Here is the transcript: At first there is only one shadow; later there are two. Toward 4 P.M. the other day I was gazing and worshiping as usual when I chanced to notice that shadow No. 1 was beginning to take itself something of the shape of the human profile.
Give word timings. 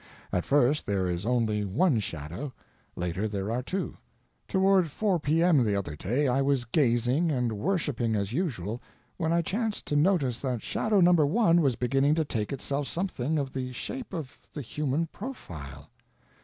At 0.33 0.45
first 0.45 0.87
there 0.87 1.07
is 1.07 1.27
only 1.27 1.63
one 1.63 1.99
shadow; 1.99 2.51
later 2.95 3.27
there 3.27 3.51
are 3.51 3.61
two. 3.61 3.97
Toward 4.47 4.89
4 4.89 5.19
P.M. 5.19 5.63
the 5.63 5.75
other 5.75 5.95
day 5.95 6.27
I 6.27 6.41
was 6.41 6.65
gazing 6.65 7.29
and 7.31 7.53
worshiping 7.53 8.15
as 8.15 8.33
usual 8.33 8.81
when 9.17 9.31
I 9.31 9.43
chanced 9.43 9.85
to 9.85 9.95
notice 9.95 10.39
that 10.41 10.63
shadow 10.63 11.01
No. 11.01 11.11
1 11.11 11.61
was 11.61 11.75
beginning 11.75 12.15
to 12.15 12.25
take 12.25 12.51
itself 12.51 12.87
something 12.87 13.37
of 13.37 13.53
the 13.53 13.73
shape 13.73 14.11
of 14.11 14.39
the 14.53 14.63
human 14.63 15.05
profile. 15.05 15.91